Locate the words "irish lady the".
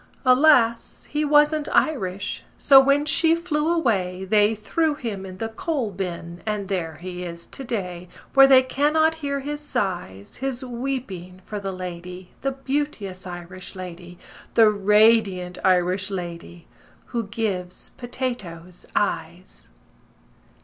13.27-14.71